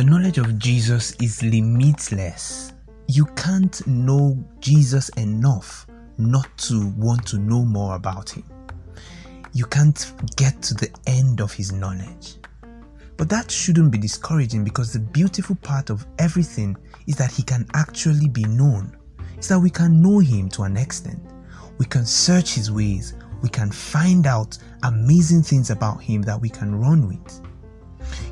[0.00, 2.72] The knowledge of Jesus is limitless.
[3.06, 8.44] You can't know Jesus enough not to want to know more about him.
[9.52, 12.36] You can't get to the end of his knowledge.
[13.18, 17.66] But that shouldn't be discouraging because the beautiful part of everything is that he can
[17.74, 18.96] actually be known.
[19.36, 21.20] It's that we can know him to an extent.
[21.76, 23.12] We can search his ways.
[23.42, 27.49] We can find out amazing things about him that we can run with.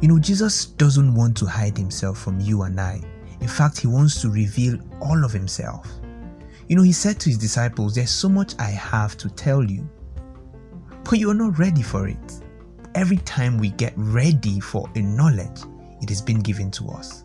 [0.00, 3.00] You know, Jesus doesn't want to hide himself from you and I.
[3.40, 5.88] In fact, he wants to reveal all of himself.
[6.68, 9.88] You know, he said to his disciples, There's so much I have to tell you,
[11.04, 12.40] but you are not ready for it.
[12.94, 15.60] Every time we get ready for a knowledge,
[16.02, 17.24] it is being given to us.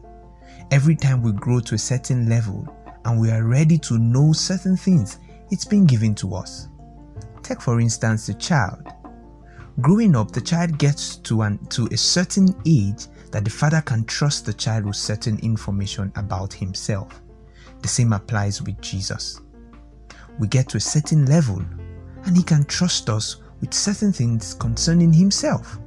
[0.70, 2.68] Every time we grow to a certain level
[3.06, 5.18] and we are ready to know certain things,
[5.50, 6.68] it's been given to us.
[7.42, 8.88] Take, for instance, the child.
[9.80, 14.04] Growing up, the child gets to, an, to a certain age that the father can
[14.04, 17.22] trust the child with certain information about himself.
[17.82, 19.40] The same applies with Jesus.
[20.40, 21.64] We get to a certain level
[22.26, 25.80] and he can trust us with certain things concerning himself.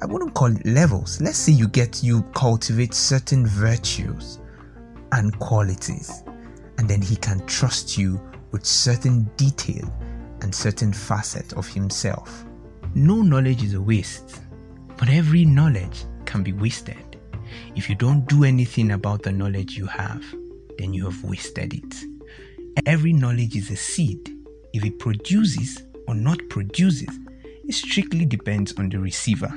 [0.00, 1.20] I wouldn't call it levels.
[1.20, 4.38] Let's say you get you cultivate certain virtues
[5.12, 6.24] and qualities,
[6.78, 9.92] and then he can trust you with certain detail
[10.42, 12.44] and certain facet of himself.
[12.96, 14.40] No knowledge is a waste,
[14.96, 17.18] but every knowledge can be wasted.
[17.74, 20.24] If you don't do anything about the knowledge you have,
[20.78, 22.86] then you have wasted it.
[22.86, 24.32] Every knowledge is a seed.
[24.72, 27.08] If it produces or not produces,
[27.64, 29.52] it strictly depends on the receiver.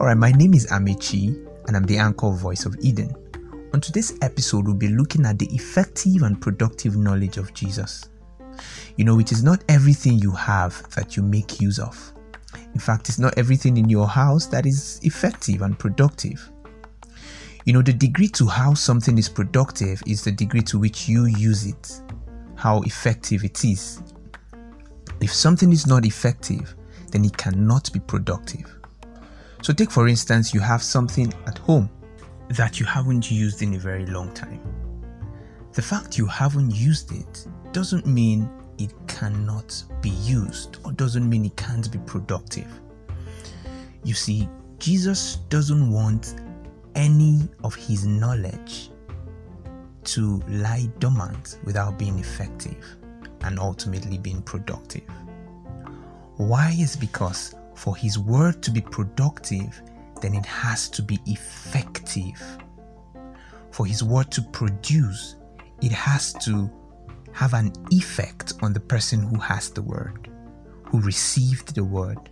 [0.00, 3.14] Alright, my name is Amechi and I'm the anchor voice of Eden.
[3.74, 8.08] On today's episode, we'll be looking at the effective and productive knowledge of Jesus.
[8.96, 12.14] You know, it is not everything you have that you make use of.
[12.72, 16.50] In fact, it's not everything in your house that is effective and productive.
[17.66, 21.26] You know, the degree to how something is productive is the degree to which you
[21.26, 22.00] use it,
[22.54, 24.00] how effective it is.
[25.20, 26.74] If something is not effective,
[27.12, 28.79] then it cannot be productive.
[29.62, 31.90] So, take for instance, you have something at home
[32.48, 34.60] that you haven't used in a very long time.
[35.72, 41.44] The fact you haven't used it doesn't mean it cannot be used or doesn't mean
[41.44, 42.66] it can't be productive.
[44.02, 44.48] You see,
[44.78, 46.36] Jesus doesn't want
[46.94, 48.90] any of his knowledge
[50.04, 52.96] to lie dormant without being effective
[53.42, 55.04] and ultimately being productive.
[56.36, 59.80] Why is because for his word to be productive,
[60.20, 62.38] then it has to be effective.
[63.70, 65.36] For his word to produce,
[65.80, 66.70] it has to
[67.32, 70.28] have an effect on the person who has the word,
[70.84, 72.28] who received the word.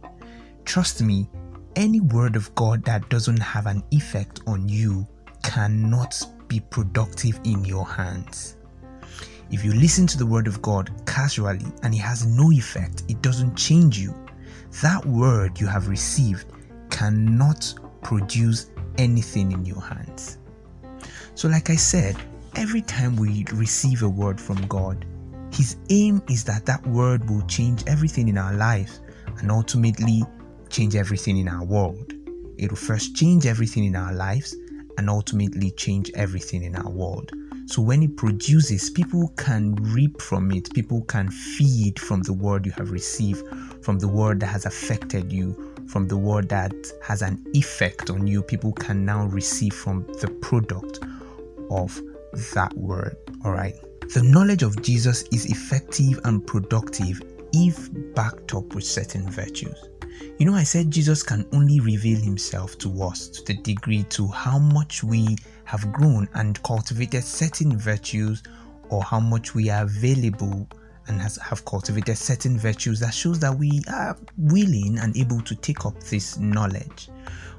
[0.67, 1.31] Trust me,
[1.77, 5.07] any word of God that doesn't have an effect on you
[5.43, 8.57] cannot be productive in your hands.
[9.51, 13.23] If you listen to the word of God casually and it has no effect, it
[13.23, 14.15] doesn't change you,
[14.83, 16.47] that word you have received
[16.91, 20.39] cannot produce anything in your hands.
[21.35, 22.17] So, like I said,
[22.57, 25.07] every time we receive a word from God,
[25.53, 29.01] His aim is that that word will change everything in our lives
[29.39, 30.25] and ultimately
[30.69, 32.13] change everything in our world.
[32.57, 34.55] It will first change everything in our lives
[34.99, 37.31] and ultimately change everything in our world.
[37.69, 42.65] So when it produces, people can reap from it, people can feed from the word
[42.65, 43.47] you have received,
[43.85, 48.27] from the word that has affected you, from the word that has an effect on
[48.27, 48.43] you.
[48.43, 51.01] People can now receive from the product
[51.71, 52.01] of
[52.55, 53.15] that word.
[53.45, 53.75] All right.
[54.15, 57.21] The knowledge of Jesus is effective and productive
[57.53, 59.77] if backed up with certain virtues.
[60.39, 64.29] You know, I said Jesus can only reveal himself to us to the degree to
[64.29, 68.43] how much we have grown and cultivated certain virtues
[68.89, 70.69] or how much we are available
[71.09, 75.55] and has, have cultivated certain virtues that shows that we are willing and able to
[75.55, 77.09] take up this knowledge.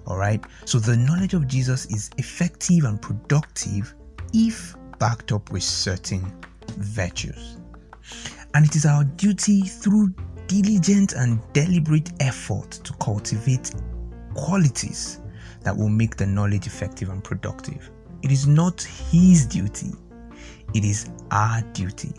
[0.07, 0.44] All right.
[0.66, 3.94] So the knowledge of Jesus is effective and productive
[4.33, 6.31] if backed up with certain
[6.78, 7.57] virtues.
[8.54, 10.13] And it is our duty through
[10.50, 13.72] diligent and deliberate effort to cultivate
[14.34, 15.22] qualities
[15.62, 17.92] that will make the knowledge effective and productive.
[18.24, 19.92] It is not his duty,
[20.74, 22.12] it is our duty.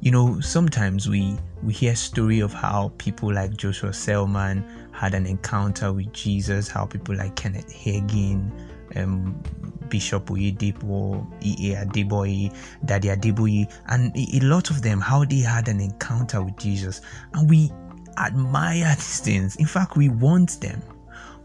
[0.00, 5.26] You know, sometimes we we hear story of how people like Joshua Selman had an
[5.26, 8.50] encounter with Jesus, how people like Kenneth Hagin,
[8.96, 9.40] um,
[9.88, 11.84] Bishop Oyedepo, E.A.
[11.84, 12.54] Adeboye,
[12.84, 17.00] Daddy Adeboye, and a, a lot of them, how they had an encounter with Jesus.
[17.32, 17.70] And we
[18.18, 19.56] admire these things.
[19.56, 20.82] In fact, we want them.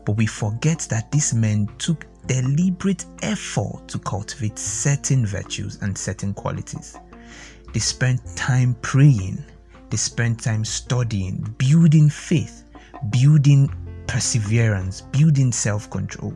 [0.05, 6.33] But we forget that these men took deliberate effort to cultivate certain virtues and certain
[6.33, 6.97] qualities.
[7.73, 9.43] They spent time praying,
[9.89, 12.63] they spent time studying, building faith,
[13.11, 13.69] building
[14.07, 16.33] perseverance, building self control,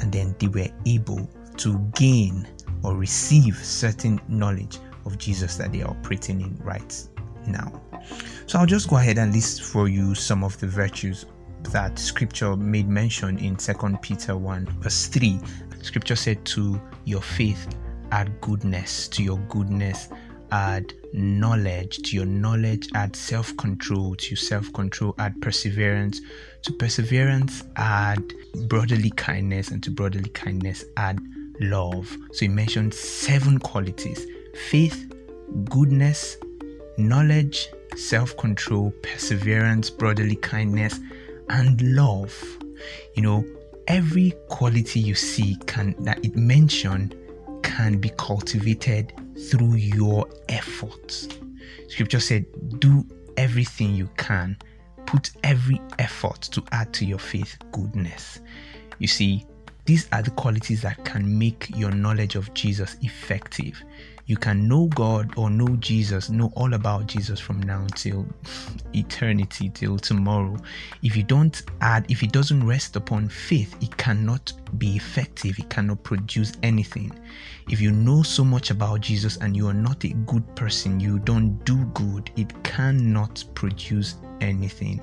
[0.00, 1.28] and then they were able
[1.58, 2.46] to gain
[2.82, 7.08] or receive certain knowledge of Jesus that they are operating in right
[7.46, 7.82] now.
[8.46, 11.26] So I'll just go ahead and list for you some of the virtues
[11.64, 15.40] that scripture made mention in 2 Peter 1, verse 3.
[15.82, 17.66] Scripture said, To your faith
[18.10, 20.08] add goodness, to your goodness
[20.50, 26.20] add knowledge, to your knowledge add self control, to your self control add perseverance,
[26.62, 28.22] to perseverance add
[28.68, 31.18] brotherly kindness, and to brotherly kindness add
[31.60, 32.08] love.
[32.32, 34.26] So he mentioned seven qualities
[34.68, 35.12] faith,
[35.70, 36.36] goodness,
[36.96, 41.00] knowledge, self control, perseverance, brotherly kindness,
[41.48, 42.34] and love.
[43.14, 43.44] You know,
[43.86, 47.16] every quality you see can that it mentioned
[47.62, 49.12] can be cultivated
[49.50, 51.28] through your efforts.
[51.88, 52.44] Scripture said,
[52.78, 53.06] Do
[53.36, 54.56] everything you can,
[55.06, 58.40] put every effort to add to your faith goodness.
[58.98, 59.46] You see,
[59.88, 63.82] these are the qualities that can make your knowledge of Jesus effective
[64.28, 68.26] you can know God or know Jesus, know all about Jesus from now till
[68.94, 70.58] eternity, till tomorrow.
[71.02, 75.58] If you don't add, if it doesn't rest upon faith, it cannot be effective.
[75.58, 77.10] It cannot produce anything.
[77.70, 81.18] If you know so much about Jesus and you are not a good person, you
[81.20, 85.00] don't do good, it cannot produce anything.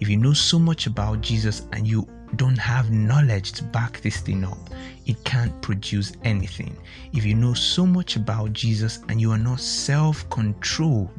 [0.00, 2.06] If you know so much about Jesus and you
[2.36, 4.58] don't have knowledge to back this thing up,
[5.06, 6.76] it can't produce anything.
[7.12, 11.10] If you know so much about Jesus and you are not self controlled,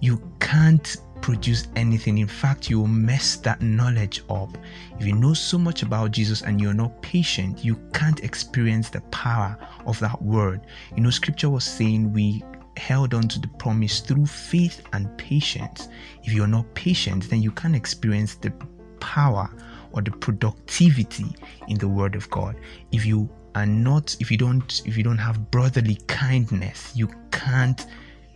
[0.00, 2.18] you can't produce anything.
[2.18, 4.56] In fact, you will mess that knowledge up.
[4.98, 9.00] If you know so much about Jesus and you're not patient, you can't experience the
[9.02, 10.60] power of that word.
[10.94, 12.44] You know, scripture was saying we
[12.76, 15.88] held on to the promise through faith and patience.
[16.22, 18.52] If you're not patient, then you can't experience the
[19.00, 19.50] power
[19.96, 21.26] or the productivity
[21.68, 22.54] in the word of God.
[22.92, 27.86] If you are not if you don't if you don't have brotherly kindness, you can't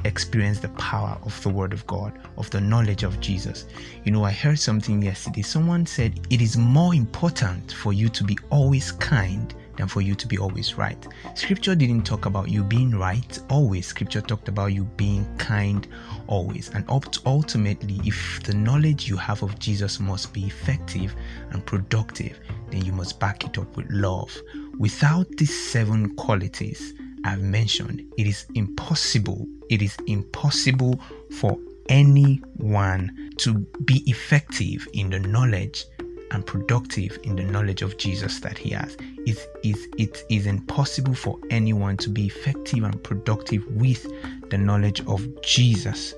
[0.04, 3.66] experience the power of the word of God, of the knowledge of Jesus.
[4.04, 5.42] You know, I heard something yesterday.
[5.42, 10.14] Someone said it is more important for you to be always kind than for you
[10.14, 11.08] to be always right.
[11.34, 15.88] Scripture didn't talk about you being right always, Scripture talked about you being kind
[16.26, 16.68] always.
[16.74, 21.14] And ultimately, if the knowledge you have of Jesus must be effective
[21.50, 22.38] and productive,
[22.70, 24.36] then you must back it up with love.
[24.78, 26.92] Without these seven qualities
[27.24, 31.00] I've mentioned, it is impossible, it is impossible
[31.38, 33.54] for anyone to
[33.84, 35.86] be effective in the knowledge
[36.30, 38.96] and productive in the knowledge of Jesus that he has.
[39.26, 44.06] It is, it is impossible for anyone to be effective and productive with
[44.50, 46.14] the knowledge of Jesus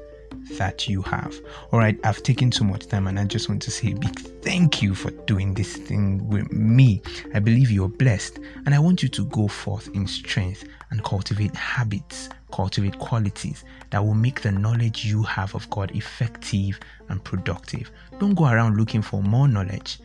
[0.59, 1.35] that you have.
[1.71, 4.19] All right, I've taken too much time and I just want to say a big
[4.43, 7.03] thank you for doing this thing with me.
[7.35, 11.55] I believe you're blessed and I want you to go forth in strength and cultivate
[11.57, 17.91] habits, cultivate qualities that will make the knowledge you have of God effective and productive.
[18.19, 20.01] Don't go around looking for more knowledge.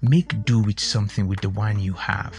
[0.00, 2.34] Make do with something with the one you have.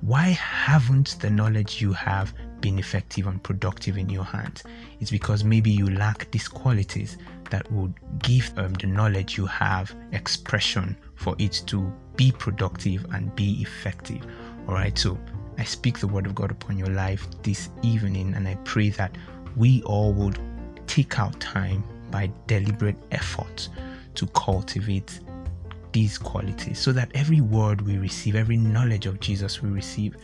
[0.00, 4.62] Why haven't the knowledge you have been effective and productive in your hands?
[5.00, 7.18] It's because maybe you lack these qualities
[7.50, 13.34] that would give um, the knowledge you have expression for it to be productive and
[13.36, 14.26] be effective.
[14.66, 15.18] All right, so
[15.58, 19.16] I speak the word of God upon your life this evening, and I pray that
[19.56, 20.38] we all would
[20.86, 23.68] take out time by deliberate effort
[24.14, 25.20] to cultivate
[25.92, 30.16] these qualities so that every word we receive, every knowledge of Jesus we receive,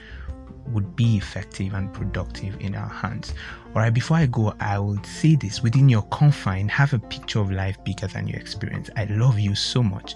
[0.69, 3.35] would be effective and productive in our hands.
[3.75, 7.40] All right, before I go, I will say this within your confine, have a picture
[7.40, 8.90] of life bigger than your experience.
[8.97, 10.14] I love you so much,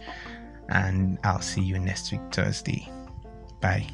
[0.69, 2.89] and I'll see you next week, Thursday.
[3.61, 3.87] Bye.